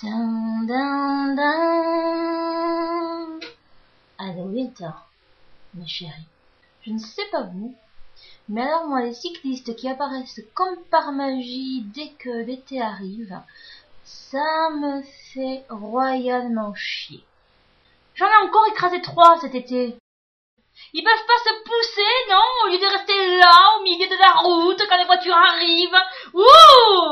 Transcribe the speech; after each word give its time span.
Dun, 0.00 0.62
dun, 0.68 1.34
dun. 1.34 1.88
Mes 5.74 5.86
chéris. 5.88 6.12
Je 6.82 6.92
ne 6.92 6.98
sais 7.00 7.24
pas 7.32 7.42
vous, 7.42 7.74
mais 8.48 8.62
alors 8.62 8.86
moi, 8.86 9.02
les 9.02 9.14
cyclistes 9.14 9.74
qui 9.74 9.88
apparaissent 9.88 10.40
comme 10.54 10.76
par 10.90 11.10
magie 11.10 11.82
dès 11.94 12.10
que 12.10 12.30
l'été 12.44 12.80
arrive, 12.80 13.40
ça 14.04 14.70
me 14.70 15.02
fait 15.32 15.64
royalement 15.68 16.74
chier. 16.76 17.24
J'en 18.14 18.26
ai 18.26 18.46
encore 18.46 18.68
écrasé 18.68 19.02
trois 19.02 19.40
cet 19.40 19.56
été. 19.56 19.96
Ils 20.92 21.02
peuvent 21.02 21.26
pas 21.26 21.42
se 21.44 21.62
pousser, 21.64 22.14
non? 22.30 22.48
Au 22.64 22.68
lieu 22.70 22.78
de 22.78 22.92
rester 22.92 23.36
là, 23.36 23.78
au 23.78 23.82
milieu 23.82 24.06
de 24.06 24.16
la 24.16 24.32
route, 24.42 24.86
quand 24.88 24.96
les 24.96 25.06
voitures 25.06 25.36
arrivent. 25.36 26.02
Ouh 26.34 27.07